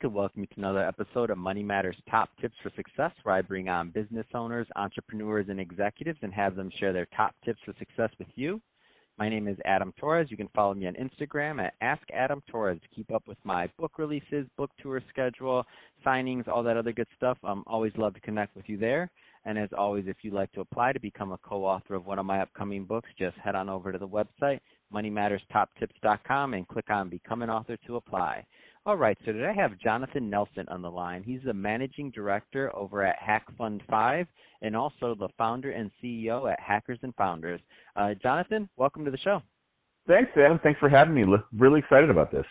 [0.00, 3.42] to welcome you to another episode of Money Matters Top Tips for Success, where I
[3.42, 7.74] bring on business owners, entrepreneurs, and executives and have them share their top tips for
[7.78, 8.62] success with you.
[9.18, 10.30] My name is Adam Torres.
[10.30, 13.68] You can follow me on Instagram at Ask Adam Torres to keep up with my
[13.78, 15.66] book releases, book tour schedule,
[16.06, 17.36] signings, all that other good stuff.
[17.44, 19.10] I'm always love to connect with you there.
[19.44, 22.24] And as always, if you'd like to apply to become a co-author of one of
[22.24, 24.60] my upcoming books, just head on over to the website,
[24.94, 28.46] moneymatterstoptips.com, and click on Become an Author to apply.
[28.86, 31.22] All right, so today I have Jonathan Nelson on the line.
[31.22, 34.26] He's the managing director over at Hack Fund 5
[34.62, 37.60] and also the founder and CEO at Hackers and Founders.
[37.94, 39.42] Uh, Jonathan, welcome to the show.
[40.08, 40.58] Thanks, Adam.
[40.62, 41.24] Thanks for having me.
[41.52, 42.46] Really excited about this.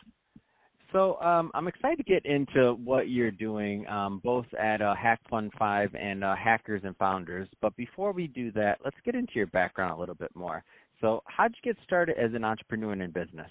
[0.91, 5.19] So um, I'm excited to get into what you're doing, um, both at uh, Hack
[5.31, 7.49] Fund 5 and uh, Hackers and Founders.
[7.59, 10.63] But before we do that, let's get into your background a little bit more.
[11.01, 13.49] So, how'd you get started as an entrepreneur in business?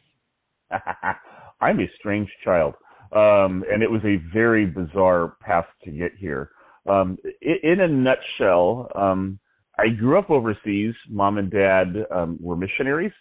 [1.60, 2.74] I'm a strange child,
[3.12, 6.50] um, and it was a very bizarre path to get here.
[6.88, 9.38] Um, in, in a nutshell, um,
[9.78, 10.94] I grew up overseas.
[11.08, 13.12] Mom and dad um, were missionaries,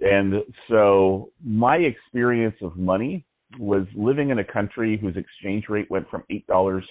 [0.00, 0.34] and
[0.68, 3.24] so my experience of money
[3.58, 6.84] was living in a country whose exchange rate went from eight dollars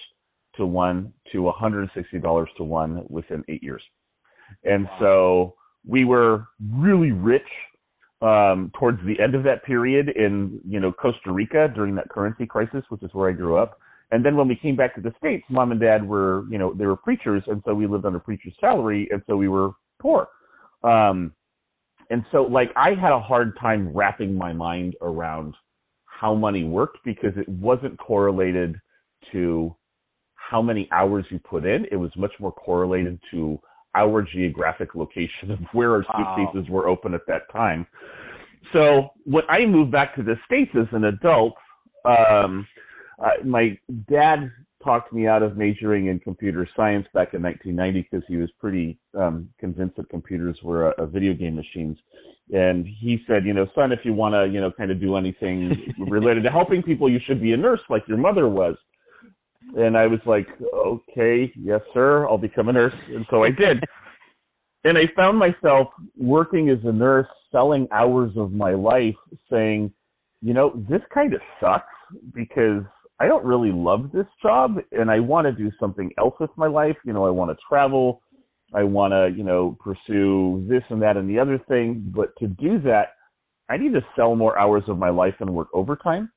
[0.56, 3.82] to one to $160 to one within eight years.
[4.64, 5.56] And so
[5.88, 7.48] we were really rich
[8.22, 12.46] um, towards the end of that period in you know Costa Rica during that currency
[12.46, 13.80] crisis, which is where I grew up.
[14.12, 16.74] And then when we came back to the states, mom and dad were you know
[16.74, 19.72] they were preachers, and so we lived on a preacher's salary, and so we were
[20.00, 20.28] poor.
[20.84, 21.34] Um,
[22.10, 25.56] and so like I had a hard time wrapping my mind around
[26.06, 28.76] how money worked because it wasn't correlated
[29.32, 29.76] to
[30.36, 31.86] how many hours you put in.
[31.92, 33.60] It was much more correlated to
[33.96, 36.76] our geographic location of where our suitcases wow.
[36.76, 37.86] were open at that time.
[38.74, 41.54] So when I moved back to the States as an adult,
[42.06, 42.68] um,
[43.20, 43.78] uh, my
[44.10, 44.52] dad
[44.84, 48.98] talked me out of majoring in computer science back in 1990 because he was pretty
[49.14, 51.98] um, convinced that computers were a, a video game machines
[52.52, 55.16] and he said, you know, son, if you want to, you know, kind of do
[55.16, 58.76] anything related to helping people, you should be a nurse like your mother was.
[59.78, 62.94] And I was like, okay, yes, sir, I'll become a nurse.
[63.10, 63.84] And so I did.
[64.84, 65.88] and I found myself
[66.18, 69.16] working as a nurse, selling hours of my life,
[69.50, 69.94] saying,
[70.42, 71.86] you know, this kind of sucks
[72.34, 72.84] because
[73.20, 76.68] I don't really love this job and I want to do something else with my
[76.68, 76.98] life.
[77.06, 78.22] You know, I want to travel.
[78.74, 82.12] I want to, you know, pursue this and that and the other thing.
[82.16, 83.10] But to do that,
[83.70, 86.32] I need to sell more hours of my life and work overtime.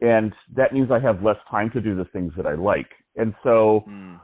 [0.00, 2.88] And that means I have less time to do the things that I like.
[3.16, 4.18] And so mm.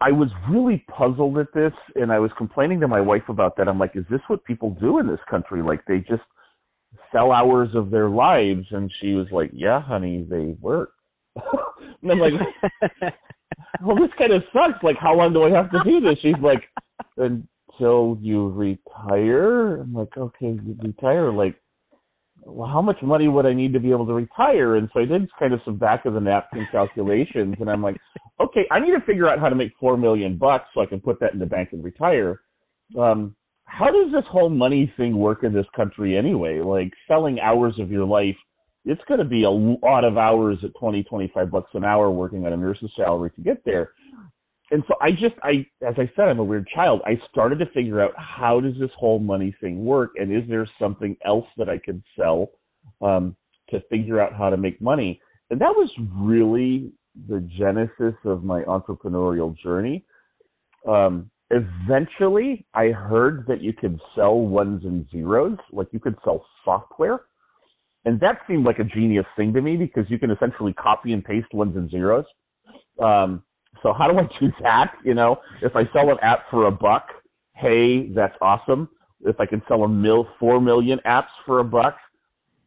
[0.00, 1.72] I was really puzzled at this.
[1.96, 3.68] And I was complaining to my wife about that.
[3.68, 5.62] I'm like, is this what people do in this country?
[5.62, 6.22] Like they just
[7.12, 8.66] sell hours of their lives.
[8.70, 10.92] And she was like, yeah, honey, they work.
[12.02, 12.32] and I'm like,
[13.84, 14.82] well, this kind of sucks.
[14.82, 16.18] Like, how long do I have to do this?
[16.22, 16.62] She's like,
[17.78, 19.80] until you retire.
[19.80, 21.32] I'm like, okay, you retire.
[21.32, 21.56] Like,
[22.44, 24.76] well, how much money would I need to be able to retire?
[24.76, 27.96] And so I did kind of some back of the napkin calculations, and I'm like,
[28.40, 31.00] okay, I need to figure out how to make four million bucks so I can
[31.00, 32.40] put that in the bank and retire.
[32.98, 33.34] Um,
[33.64, 36.60] how does this whole money thing work in this country anyway?
[36.60, 38.36] Like selling hours of your life
[38.88, 42.46] it's going to be a lot of hours at 20, 25 bucks an hour working
[42.46, 43.90] on a nurse's salary to get there.
[44.70, 47.00] And so I just, I, as I said, I'm a weird child.
[47.06, 50.68] I started to figure out how does this whole money thing work, and is there
[50.78, 52.50] something else that I could sell
[53.00, 53.34] um,
[53.70, 55.20] to figure out how to make money?
[55.50, 56.92] And that was really
[57.28, 60.04] the genesis of my entrepreneurial journey.
[60.86, 66.44] Um, eventually, I heard that you could sell ones and zeros, like you could sell
[66.64, 67.20] software
[68.08, 71.22] and that seemed like a genius thing to me because you can essentially copy and
[71.22, 72.24] paste ones and zeros.
[72.98, 73.42] Um,
[73.82, 74.92] so how do I do that?
[75.04, 77.06] You know, if I sell an app for a buck,
[77.54, 78.88] hey, that's awesome.
[79.22, 81.96] If I can sell a mil four million apps for a buck,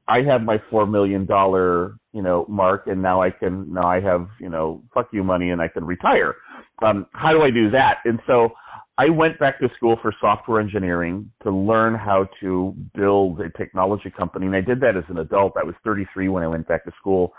[0.08, 4.02] I have my four million dollar you know mark, and now I can now I
[4.02, 6.36] have you know fuck you money, and I can retire.
[6.84, 7.98] Um, how do I do that?
[8.06, 8.50] And so
[8.98, 14.12] I went back to school for software engineering to learn how to build a technology
[14.12, 14.48] company.
[14.48, 15.54] And I did that as an adult.
[15.60, 17.34] I was 33 when I went back to school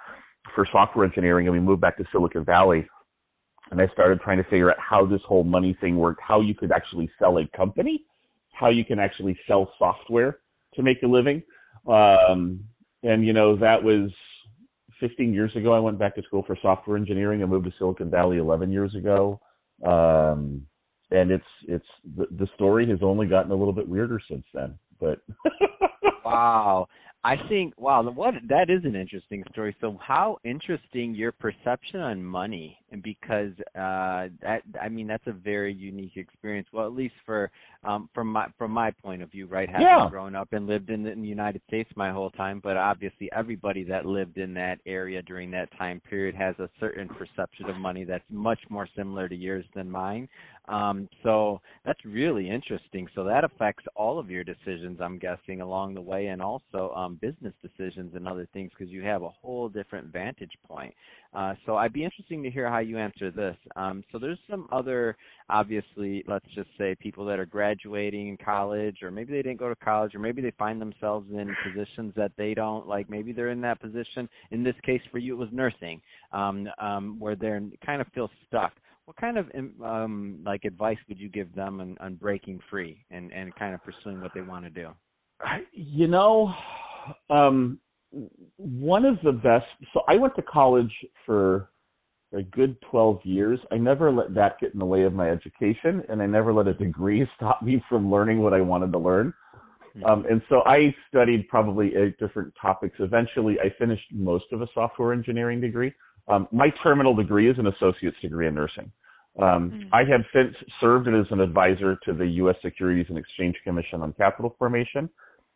[0.54, 2.88] for software engineering and we moved back to Silicon Valley.
[3.72, 6.54] And I started trying to figure out how this whole money thing worked, how you
[6.54, 8.04] could actually sell a company,
[8.52, 10.40] how you can actually sell software
[10.74, 11.42] to make a living.
[11.88, 12.62] Um,
[13.02, 14.10] and, you know, that was
[15.00, 15.72] 15 years ago.
[15.72, 17.42] I went back to school for software engineering.
[17.42, 19.40] I moved to Silicon Valley 11 years ago.
[19.82, 20.66] Um,
[21.10, 21.86] and it's it's
[22.16, 24.78] the, the story has only gotten a little bit weirder since then.
[25.00, 25.20] But
[26.24, 26.88] wow,
[27.24, 29.76] I think wow, what that is an interesting story.
[29.80, 35.32] So how interesting your perception on money, and because uh, that I mean that's a
[35.32, 36.66] very unique experience.
[36.72, 37.48] Well, at least for
[37.84, 39.68] um, from my from my point of view, right?
[39.68, 40.08] Having yeah.
[40.10, 43.30] grown up and lived in the, in the United States my whole time, but obviously
[43.32, 47.76] everybody that lived in that area during that time period has a certain perception of
[47.76, 50.28] money that's much more similar to yours than mine.
[50.68, 53.08] Um, so that's really interesting.
[53.14, 57.18] So that affects all of your decisions, I'm guessing, along the way, and also um,
[57.20, 60.94] business decisions and other things because you have a whole different vantage point.
[61.34, 63.56] Uh, so I'd be interesting to hear how you answer this.
[63.74, 65.16] Um, so there's some other,
[65.48, 69.68] obviously, let's just say people that are graduating in college, or maybe they didn't go
[69.68, 73.08] to college, or maybe they find themselves in positions that they don't like.
[73.10, 74.28] Maybe they're in that position.
[74.50, 76.00] In this case, for you, it was nursing,
[76.32, 78.72] um, um, where they're kind of feel stuck
[79.04, 79.46] what kind of
[79.84, 83.80] um, like advice would you give them on, on breaking free and, and kind of
[83.82, 84.88] pursuing what they want to do?
[85.72, 86.52] You know,
[87.30, 87.78] um,
[88.56, 89.66] one of the best.
[89.92, 90.92] So I went to college
[91.26, 91.70] for
[92.32, 93.58] a good 12 years.
[93.70, 96.66] I never let that get in the way of my education, and I never let
[96.66, 99.34] a degree stop me from learning what I wanted to learn.
[99.94, 100.04] Hmm.
[100.04, 102.96] Um, and so I studied probably eight different topics.
[103.00, 105.92] Eventually, I finished most of a software engineering degree.
[106.28, 108.90] Um, my terminal degree is an associate's degree in nursing.
[109.40, 109.94] Um, mm-hmm.
[109.94, 112.56] I have since served as an advisor to the U.S.
[112.62, 115.08] Securities and Exchange Commission on capital formation,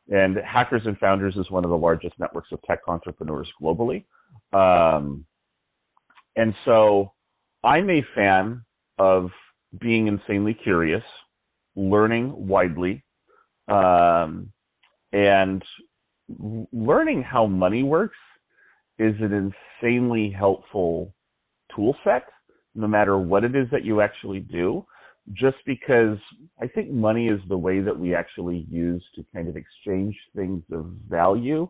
[0.08, 4.04] and Hackers and Founders is one of the largest networks of tech entrepreneurs globally.
[4.52, 5.26] Um,
[6.36, 7.12] and so
[7.64, 8.62] I'm a fan
[8.98, 9.30] of
[9.80, 11.02] being insanely curious,
[11.74, 13.04] learning widely,
[13.68, 14.52] um,
[15.12, 15.62] and
[16.72, 18.16] learning how money works
[18.98, 19.52] is an
[19.82, 21.14] insanely helpful
[21.74, 22.24] tool set,
[22.74, 24.84] no matter what it is that you actually do,
[25.32, 26.18] just because
[26.60, 30.62] I think money is the way that we actually use to kind of exchange things
[30.72, 31.68] of value.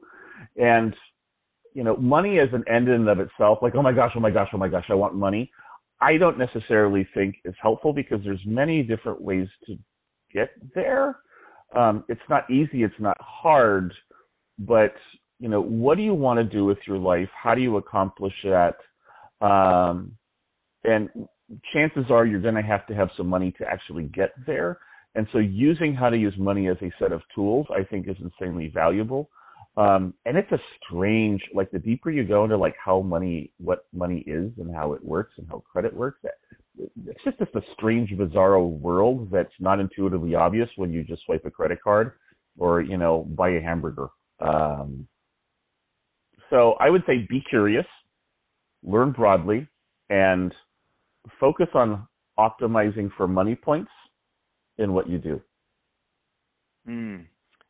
[0.56, 0.94] And,
[1.72, 4.20] you know, money as an end in and of itself, like, oh my gosh, oh
[4.20, 5.50] my gosh, oh my gosh, I want money.
[6.00, 9.78] I don't necessarily think is helpful because there's many different ways to
[10.32, 11.16] get there.
[11.74, 13.92] Um, it's not easy, it's not hard,
[14.58, 14.94] but
[15.38, 17.28] you know, what do you want to do with your life?
[17.40, 18.76] How do you accomplish that?
[19.40, 20.16] Um,
[20.84, 21.08] and
[21.72, 24.78] chances are you're going to have to have some money to actually get there.
[25.14, 28.16] And so using how to use money as a set of tools, I think is
[28.20, 29.30] insanely valuable.
[29.76, 33.86] Um, and it's a strange, like the deeper you go into like how money, what
[33.92, 36.20] money is and how it works and how credit works,
[36.78, 41.44] it's just, just a strange, bizarro world that's not intuitively obvious when you just swipe
[41.44, 42.12] a credit card
[42.58, 44.08] or, you know, buy a hamburger.
[44.40, 45.06] Um,
[46.50, 47.86] so I would say be curious,
[48.82, 49.66] learn broadly,
[50.10, 50.54] and
[51.40, 52.06] focus on
[52.38, 53.90] optimizing for money points
[54.78, 55.40] in what you do.
[56.88, 57.26] Mm.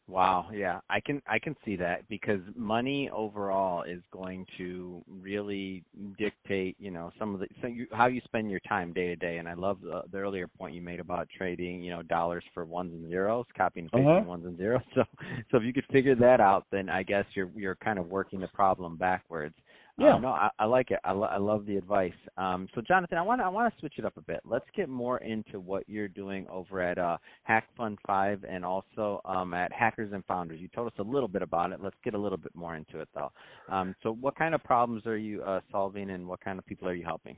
[0.08, 5.82] Wow, yeah, I can I can see that because money overall is going to really
[6.16, 9.16] dictate, you know, some of the so you, how you spend your time day to
[9.16, 9.38] day.
[9.38, 12.64] And I love the, the earlier point you made about trading, you know, dollars for
[12.64, 14.28] ones and zeros, copying and pasting uh-huh.
[14.28, 14.82] ones and zeros.
[14.94, 15.02] So,
[15.50, 18.38] so if you could figure that out, then I guess you're you're kind of working
[18.38, 19.56] the problem backwards.
[19.98, 20.16] Yeah.
[20.16, 21.00] Uh, no, I, I like it.
[21.04, 22.12] I, lo- I love the advice.
[22.36, 24.40] Um, so, Jonathan, I want I want to switch it up a bit.
[24.44, 29.20] Let's get more into what you're doing over at uh, Hack Fund Five and also
[29.24, 30.60] um, at Hackers and Founders.
[30.60, 31.80] You told us a little bit about it.
[31.82, 33.32] Let's get a little bit more into it, though.
[33.70, 36.88] Um, so, what kind of problems are you uh, solving, and what kind of people
[36.88, 37.36] are you helping?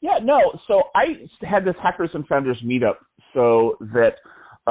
[0.00, 0.52] Yeah, no.
[0.66, 2.96] So I had this Hackers and Founders meetup
[3.34, 4.14] so that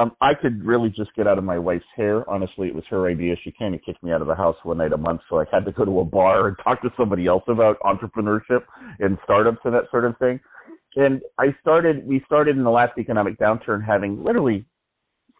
[0.00, 2.28] um, I could really just get out of my wife's hair.
[2.28, 3.34] Honestly, it was her idea.
[3.44, 5.44] She kind of kicked me out of the house one night a month, so I
[5.52, 8.62] had to go to a bar and talk to somebody else about entrepreneurship
[8.98, 10.40] and startups and that sort of thing.
[10.96, 14.64] And I started, we started in the last economic downturn having literally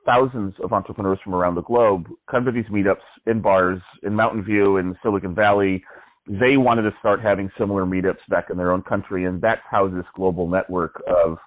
[0.05, 4.45] thousands of entrepreneurs from around the globe come to these meetups in bars in Mountain
[4.45, 5.83] View in Silicon Valley.
[6.27, 9.89] They wanted to start having similar meetups back in their own country, and that's how
[9.89, 11.39] this global network of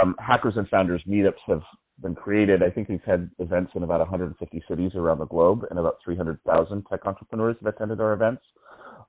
[0.00, 1.62] um, hackers and founders meetups have
[2.02, 2.62] been created.
[2.62, 6.84] I think we've had events in about 150 cities around the globe, and about 300,000
[6.90, 8.42] tech entrepreneurs have attended our events.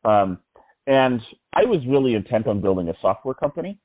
[0.03, 0.39] Um,
[0.88, 1.21] and
[1.53, 3.79] I was really intent on building a software company,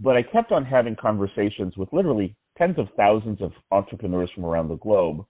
[0.00, 4.68] but I kept on having conversations with literally tens of thousands of entrepreneurs from around
[4.68, 5.24] the globe.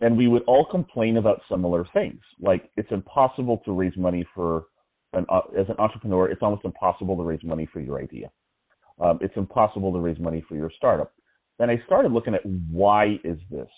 [0.00, 4.66] And we would all complain about similar things, like it's impossible to raise money for
[5.12, 6.30] an uh, as an entrepreneur.
[6.30, 8.30] It's almost impossible to raise money for your idea.
[9.00, 11.12] Um, it's impossible to raise money for your startup
[11.58, 13.68] then I started looking at why is this?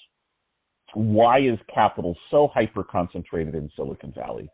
[0.95, 4.49] Why is capital so hyper concentrated in Silicon Valley?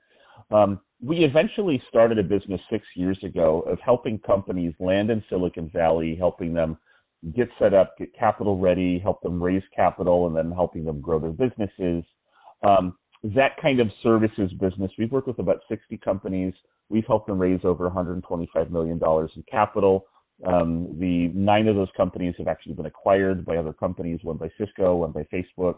[0.50, 5.70] Um, we eventually started a business six years ago of helping companies land in Silicon
[5.70, 6.78] Valley, helping them
[7.34, 11.18] get set up, get capital ready, help them raise capital, and then helping them grow
[11.18, 12.04] their businesses.
[12.62, 12.96] Um,
[13.34, 14.92] that kind of services business.
[14.98, 16.54] We've worked with about 60 companies.
[16.88, 20.06] We've helped them raise over 125 million dollars in capital.
[20.44, 24.50] Um, the nine of those companies have actually been acquired by other companies, one by
[24.58, 25.76] Cisco, one by Facebook.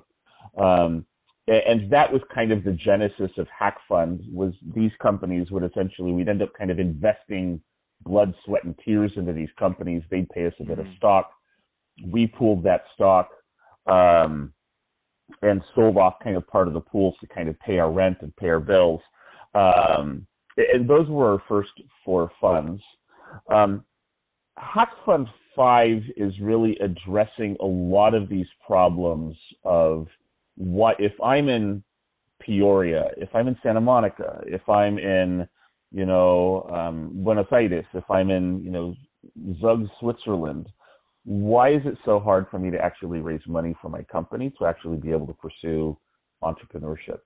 [0.60, 1.06] Um,
[1.46, 6.12] and that was kind of the genesis of Hack Fund was these companies would essentially
[6.12, 7.60] we'd end up kind of investing
[8.02, 10.02] blood, sweat, and tears into these companies.
[10.10, 10.96] They'd pay us a bit of mm-hmm.
[10.96, 11.30] stock.
[12.06, 13.30] We pooled that stock
[13.86, 14.52] um,
[15.42, 18.18] and sold off kind of part of the pools to kind of pay our rent
[18.20, 19.00] and pay our bills.
[19.54, 21.70] Um, and those were our first
[22.04, 22.82] four funds.
[23.52, 23.84] Um,
[24.60, 30.06] Hack Fund 5 is really addressing a lot of these problems of
[30.56, 31.82] what if I'm in
[32.40, 35.48] Peoria, if I'm in Santa Monica, if I'm in,
[35.92, 38.94] you know, um, Buenos Aires, if I'm in, you know,
[39.60, 40.68] Zug, Switzerland,
[41.24, 44.66] why is it so hard for me to actually raise money for my company to
[44.66, 45.96] actually be able to pursue
[46.42, 47.18] entrepreneurship?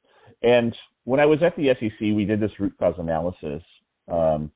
[0.42, 0.74] And
[1.04, 3.62] when I was at the SEC, we did this root cause analysis.
[4.10, 4.50] Um,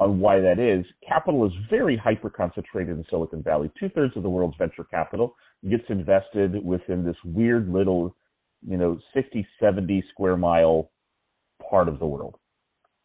[0.00, 3.70] on why that is, capital is very hyper concentrated in Silicon Valley.
[3.78, 5.34] Two thirds of the world's venture capital
[5.68, 8.14] gets invested within this weird little,
[8.66, 10.90] you know, 60, 70 square mile
[11.68, 12.36] part of the world.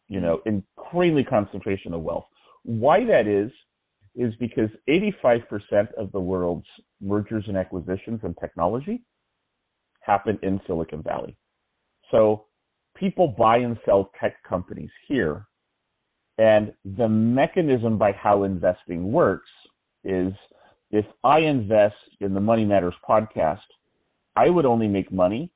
[0.08, 2.26] You know, incredibly concentration of wealth.
[2.62, 3.50] Why that is,
[4.14, 6.66] is because 85% of the world's
[7.00, 9.02] mergers and acquisitions and technology
[10.00, 11.36] happen in Silicon Valley.
[12.12, 12.44] So
[12.96, 15.46] people buy and sell tech companies here
[16.38, 19.50] and the mechanism by how investing works
[20.04, 20.32] is
[20.90, 23.60] if I invest in the Money Matters podcast,
[24.36, 25.50] I would only make money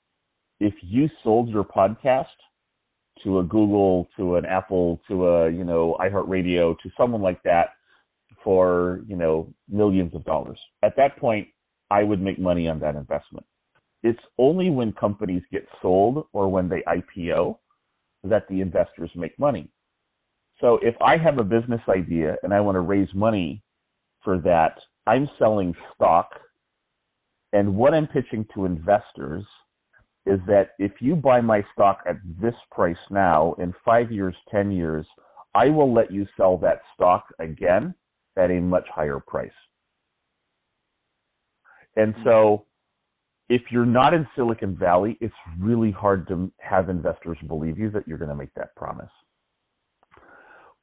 [0.61, 2.27] if you sold your podcast
[3.25, 7.71] to a Google, to an Apple, to a, you know, iHeartRadio, to someone like that
[8.45, 10.59] for, you know, millions of dollars.
[10.83, 11.49] At that point,
[11.91, 13.47] I would make money on that investment.
[14.03, 17.59] It's only when companies get sold or when they IPO
[18.25, 19.69] that the investors make money.
[20.61, 23.63] So if I have a business idea and I want to raise money
[24.25, 26.31] for that, I'm selling stock.
[27.53, 29.45] And what I'm pitching to investors
[30.27, 34.73] is that if you buy my stock at this price now, in five years, 10
[34.73, 35.07] years,
[35.55, 37.95] I will let you sell that stock again
[38.37, 39.51] at a much higher price.
[41.97, 42.67] And so
[43.49, 48.07] if you're not in Silicon Valley, it's really hard to have investors believe you that
[48.07, 49.11] you're going to make that promise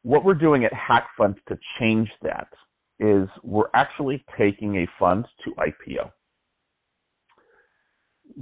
[0.05, 2.47] what we're doing at Hack Fund to change that
[2.99, 6.11] is we're actually taking a fund to IPO.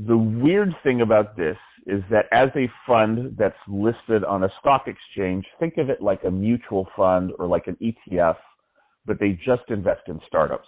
[0.05, 1.55] The weird thing about this
[1.87, 6.25] is that as a fund that's listed on a stock exchange, think of it like
[6.25, 8.35] a mutual fund or like an ETF,
[9.05, 10.67] but they just invest in startups.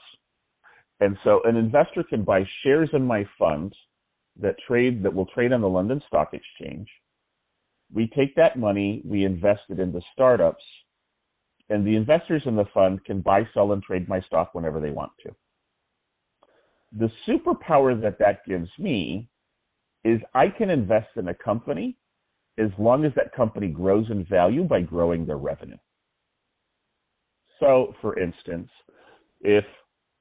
[1.01, 3.73] And so an investor can buy shares in my fund
[4.39, 6.87] that trade that will trade on the London Stock Exchange.
[7.93, 10.63] We take that money, we invest it into startups,
[11.69, 14.91] and the investors in the fund can buy, sell, and trade my stock whenever they
[14.91, 15.31] want to.
[16.97, 19.27] The superpower that that gives me
[20.03, 21.97] is I can invest in a company
[22.57, 25.75] as long as that company grows in value by growing their revenue.
[27.59, 28.69] So, for instance,
[29.41, 29.65] if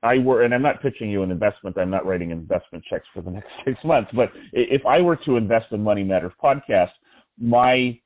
[0.03, 3.23] I were, and I'm not pitching you an investment, I'm not writing investment checks for
[3.23, 6.91] the next six months, but if I were to invest in Money Matters podcast,
[7.39, 7.99] my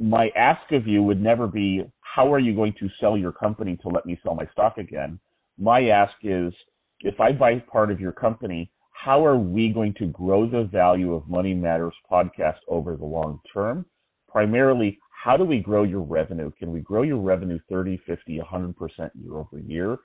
[0.00, 1.84] my ask of you would never be
[2.14, 5.18] how are you going to sell your company to let me sell my stock again?
[5.58, 6.52] My ask is
[7.00, 11.12] if I buy part of your company, how are we going to grow the value
[11.14, 13.84] of Money Matters podcast over the long term?
[14.28, 16.52] Primarily, how do we grow your revenue?
[16.56, 18.74] Can we grow your revenue 30, 50, 100%
[19.14, 19.96] year over year?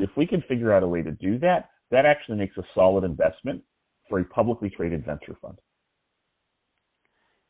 [0.00, 3.04] If we can figure out a way to do that, that actually makes a solid
[3.04, 3.62] investment
[4.10, 5.56] for a publicly traded venture fund.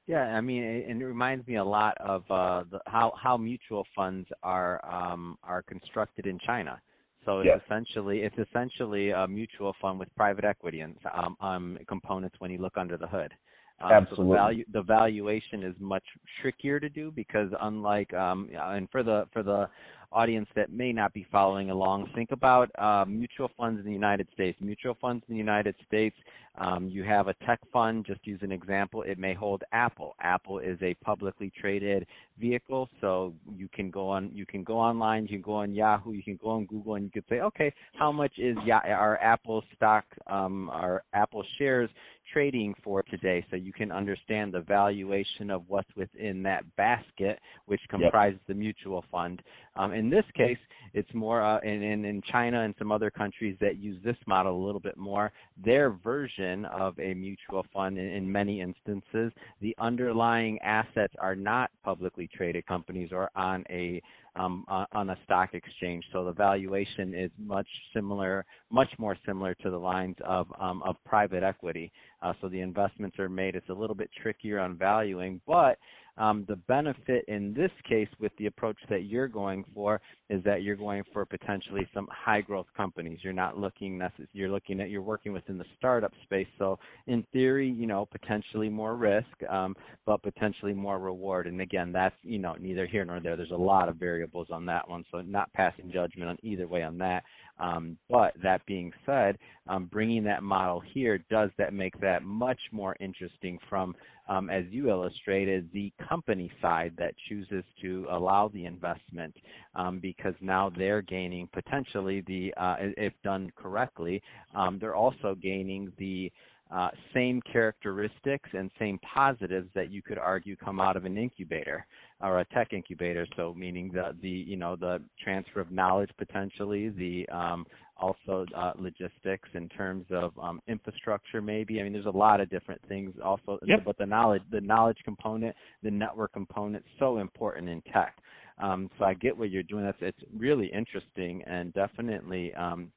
[0.07, 3.85] Yeah, I mean, it, it reminds me a lot of uh, the, how how mutual
[3.97, 6.81] funds are um, are constructed in China.
[7.25, 12.37] So it's essentially it's essentially a mutual fund with private equity and um, um, components
[12.39, 13.33] when you look under the hood.
[13.81, 14.25] Um, Absolutely.
[14.25, 16.05] So the, value, the valuation is much
[16.41, 19.69] trickier to do because unlike um, and for the for the
[20.15, 24.29] audience that may not be following along, think about uh, mutual funds in the United
[24.33, 24.57] States.
[24.61, 26.15] Mutual funds in the United States,
[26.57, 30.15] um, you have a tech fund, just use an example, it may hold Apple.
[30.21, 32.07] Apple is a publicly traded
[32.39, 36.13] vehicle, so you can go on you can go online, you can go on Yahoo,
[36.13, 39.65] you can go on Google and you could say, okay, how much is our Apple
[39.75, 41.91] stock, um, our Apple shares
[42.35, 47.81] trading for today so you can understand the valuation of what's within that basket which
[47.89, 48.49] comprises yep.
[48.49, 49.41] the mutual fund
[49.77, 50.59] Um, in this case,
[50.93, 54.57] it's more uh, in, in, in China and some other countries that use this model
[54.57, 55.33] a little bit more.
[55.63, 61.71] Their version of a mutual fund, in, in many instances, the underlying assets are not
[61.85, 64.01] publicly traded companies or on a
[64.37, 66.05] um, on a stock exchange.
[66.13, 70.97] So the valuation is much similar, much more similar to the lines of um, of
[71.05, 71.93] private equity.
[72.21, 73.55] Uh, so the investments are made.
[73.55, 75.79] It's a little bit trickier on valuing, but
[76.17, 80.63] um, the benefit in this case with the approach that you're going for is that
[80.63, 83.19] you're going for potentially some high growth companies.
[83.23, 86.47] You're not looking necess- you're looking at you're working within the startup space.
[86.59, 89.75] So in theory, you know, potentially more risk, um,
[90.07, 91.47] but potentially more reward.
[91.47, 93.37] And again, that's you know neither here nor there.
[93.37, 96.83] There's a lot of variables on that one, so not passing judgment on either way
[96.83, 97.25] on that.
[97.59, 102.59] Um, but that being said, um, bringing that model here does that make that much
[102.73, 103.95] more interesting from,
[104.29, 109.35] um, as you illustrated, the company side that chooses to allow the investment
[109.75, 114.23] um, because now they're gaining potentially the, uh, if done correctly,
[114.55, 116.31] um, they're also gaining the
[116.71, 121.87] uh, same characteristics and same positives that you could argue come out of an incubator
[122.21, 123.27] or a tech incubator.
[123.37, 127.67] So meaning the the you know the transfer of knowledge potentially, the um,
[127.97, 131.81] also uh, logistics in terms of um, infrastructure maybe.
[131.81, 133.85] I mean, there's a lot of different things also, yep.
[133.85, 138.17] but the knowledge the knowledge component, the network component, so important in tech.
[138.59, 139.85] Um, so I get what you're doing.
[139.85, 142.55] That's it's really interesting and definitely.
[142.55, 142.91] Um,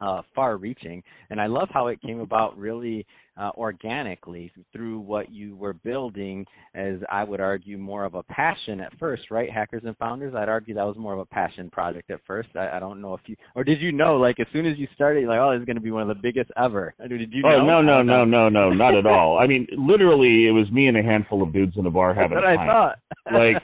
[0.00, 1.02] uh, far reaching.
[1.30, 3.06] And I love how it came about really
[3.40, 8.80] uh, organically through what you were building, as I would argue, more of a passion
[8.80, 9.50] at first, right?
[9.50, 12.50] Hackers and Founders, I'd argue that was more of a passion project at first.
[12.54, 14.86] I, I don't know if you, or did you know, like, as soon as you
[14.94, 16.94] started, like, oh, this is going to be one of the biggest ever?
[17.08, 17.80] Did you oh, know?
[17.80, 19.38] no, no, no, no, no, not at all.
[19.38, 22.36] I mean, literally, it was me and a handful of dudes in a bar having
[22.36, 22.68] That's what time.
[22.68, 22.98] I thought.
[23.32, 23.62] like,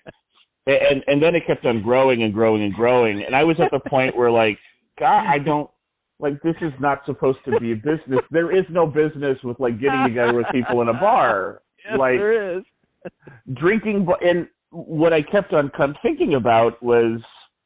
[0.66, 3.70] and and then it kept on growing and growing and growing, and I was at
[3.70, 4.58] the point where, like,
[4.98, 5.70] God, I don't
[6.18, 8.20] like this is not supposed to be a business.
[8.30, 11.62] there is no business with like getting together with people in a bar.
[11.88, 12.64] Yes, like there is.
[13.54, 15.70] drinking and what I kept on
[16.02, 17.20] thinking about was,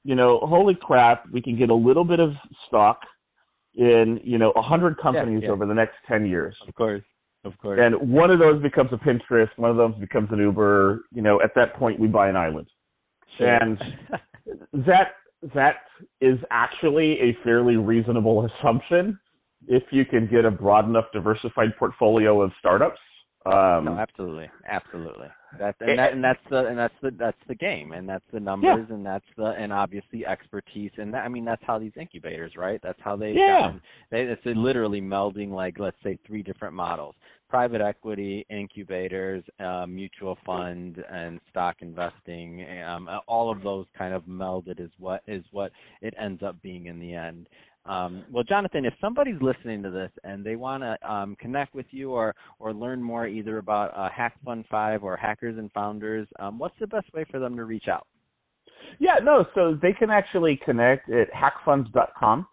[0.05, 2.33] you know, holy crap, we can get a little bit of
[2.69, 3.01] stock
[3.75, 5.53] in, you know, a hundred companies yeah, yeah.
[5.53, 6.55] over the next 10 years.
[6.69, 7.03] Of course.
[7.45, 7.81] Of course.
[7.83, 11.41] And one of those becomes a Pinterest, one of those becomes an Uber, you know,
[11.43, 12.69] at that point we buy an island.
[13.39, 13.49] Sure.
[13.49, 13.79] And
[14.73, 15.13] that
[15.55, 15.77] that
[16.21, 19.19] is actually a fairly reasonable assumption
[19.69, 22.99] if you can get a broad enough diversified portfolio of startups.
[23.47, 25.29] Um, no, absolutely, absolutely.
[25.59, 28.39] That and, that and that's the and that's the that's the game, and that's the
[28.39, 28.95] numbers, yeah.
[28.95, 32.79] and that's the and obviously expertise, and that, I mean that's how these incubators, right?
[32.83, 33.63] That's how they yeah.
[33.63, 37.15] Gotten, they, it's literally melding like let's say three different models:
[37.49, 42.67] private equity, incubators, uh, mutual fund, and stock investing.
[42.87, 45.73] Um, all of those kind of melded is what is what
[46.03, 47.49] it ends up being in the end.
[47.87, 51.87] Um, well, Jonathan, if somebody's listening to this and they want to um, connect with
[51.91, 56.29] you or or learn more either about uh, Hack Fund Five or Hackers and Founders,
[56.39, 58.07] um, what's the best way for them to reach out?
[58.99, 62.47] Yeah, no, so they can actually connect at hackfunds.com.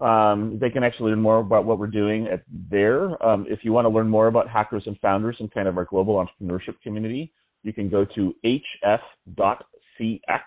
[0.00, 3.22] Um, they can actually learn more about what we're doing at there.
[3.24, 5.84] Um, if you want to learn more about hackers and founders and kind of our
[5.84, 10.40] global entrepreneurship community, you can go to hf.cx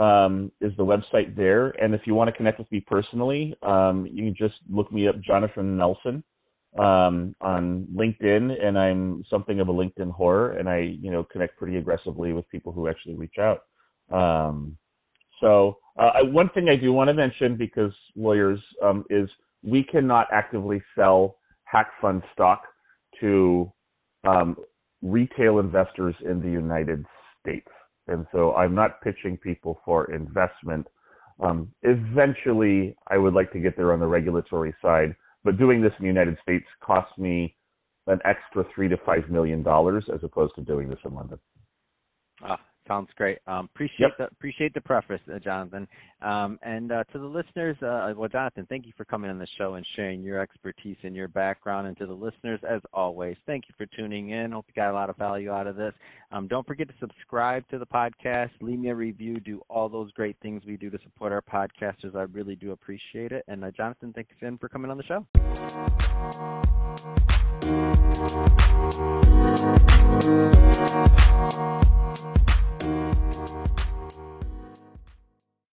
[0.00, 1.68] um, is the website there.
[1.82, 5.06] And if you want to connect with me personally, um, you can just look me
[5.06, 6.24] up, Jonathan Nelson,
[6.78, 8.64] um, on LinkedIn.
[8.64, 12.48] And I'm something of a LinkedIn whore, and I, you know, connect pretty aggressively with
[12.48, 13.64] people who actually reach out.
[14.10, 14.78] Um,
[15.40, 19.28] so uh, one thing I do want to mention because lawyers um, is
[19.62, 22.62] we cannot actively sell hack fund stock
[23.20, 23.70] to
[24.24, 24.56] um,
[25.02, 27.04] retail investors in the United
[27.40, 27.68] States
[28.10, 30.86] and so I'm not pitching people for investment.
[31.42, 35.92] Um, eventually, I would like to get there on the regulatory side, but doing this
[35.98, 37.56] in the United States costs me
[38.06, 41.38] an extra three to five million dollars as opposed to doing this in London.
[42.42, 43.38] Ah, Sounds great.
[43.46, 44.18] Um, appreciate yep.
[44.18, 45.86] the appreciate the preface, uh, Jonathan.
[46.22, 49.46] Um, and uh, to the listeners, uh, well, Jonathan, thank you for coming on the
[49.58, 51.86] show and sharing your expertise and your background.
[51.86, 54.50] And to the listeners, as always, thank you for tuning in.
[54.50, 55.94] Hope you got a lot of value out of this.
[56.32, 60.10] Um, don't forget to subscribe to the podcast, leave me a review, do all those
[60.10, 62.16] great things we do to support our podcasters.
[62.16, 63.44] I really do appreciate it.
[63.46, 65.24] And uh, Jonathan, thanks again for coming on the show.